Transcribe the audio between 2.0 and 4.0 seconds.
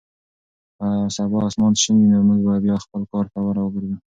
نو موږ به بیا خپل کار ته راوګرځو.